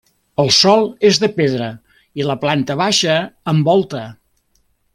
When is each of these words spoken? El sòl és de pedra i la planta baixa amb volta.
El 0.43 0.47
sòl 0.59 0.87
és 1.09 1.19
de 1.23 1.29
pedra 1.35 1.67
i 2.21 2.25
la 2.31 2.37
planta 2.45 2.79
baixa 2.81 3.19
amb 3.53 3.71
volta. 3.73 4.03